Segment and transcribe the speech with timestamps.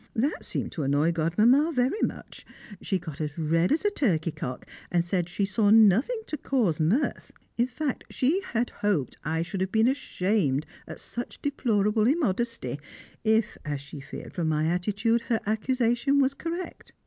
[0.15, 2.43] That seemed to annoy Godmamma very much;
[2.81, 6.79] she got as red as a turkey cock, and said she saw nothing to cause
[6.79, 12.79] mirth in fact, she had hoped I should have been ashamed at such deplorable immodesty,
[13.23, 16.93] if, as she feared from my attitude, her accusation was correct.